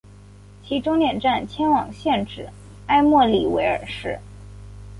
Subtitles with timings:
[0.63, 2.49] 其终点站迁往现址
[2.87, 4.17] 埃默里维尔市。